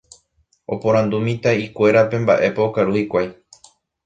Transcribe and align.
Oporandu 0.77 1.19
mitã'ikúerape 1.27 2.17
mba'épa 2.25 2.61
okaru 2.71 2.91
hikuái. 3.01 3.27